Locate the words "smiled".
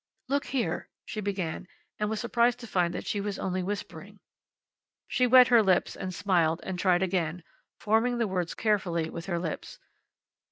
6.11-6.59